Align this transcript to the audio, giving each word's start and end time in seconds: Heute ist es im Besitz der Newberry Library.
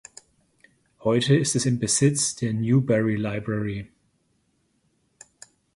Heute 1.03 1.35
ist 1.35 1.55
es 1.55 1.67
im 1.67 1.77
Besitz 1.77 2.35
der 2.35 2.53
Newberry 2.55 3.17
Library. 3.17 3.91